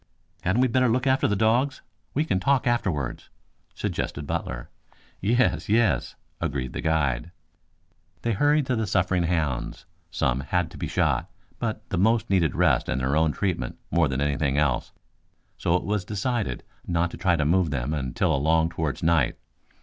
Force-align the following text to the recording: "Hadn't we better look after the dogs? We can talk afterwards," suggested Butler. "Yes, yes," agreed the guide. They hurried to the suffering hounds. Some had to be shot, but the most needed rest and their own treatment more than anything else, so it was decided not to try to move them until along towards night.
"Hadn't 0.41 0.61
we 0.63 0.67
better 0.67 0.87
look 0.89 1.05
after 1.05 1.27
the 1.27 1.35
dogs? 1.35 1.83
We 2.15 2.25
can 2.25 2.39
talk 2.39 2.65
afterwards," 2.65 3.29
suggested 3.75 4.25
Butler. 4.25 4.71
"Yes, 5.19 5.69
yes," 5.69 6.15
agreed 6.39 6.73
the 6.73 6.81
guide. 6.81 7.29
They 8.23 8.31
hurried 8.33 8.65
to 8.65 8.75
the 8.75 8.87
suffering 8.87 9.21
hounds. 9.21 9.85
Some 10.09 10.39
had 10.39 10.71
to 10.71 10.77
be 10.79 10.87
shot, 10.87 11.29
but 11.59 11.87
the 11.89 11.99
most 11.99 12.31
needed 12.31 12.55
rest 12.55 12.89
and 12.89 12.99
their 12.99 13.15
own 13.15 13.31
treatment 13.31 13.77
more 13.91 14.07
than 14.07 14.21
anything 14.21 14.57
else, 14.57 14.91
so 15.55 15.75
it 15.75 15.83
was 15.83 16.03
decided 16.03 16.63
not 16.87 17.11
to 17.11 17.17
try 17.17 17.35
to 17.35 17.45
move 17.45 17.69
them 17.69 17.93
until 17.93 18.33
along 18.33 18.69
towards 18.71 19.03
night. 19.03 19.37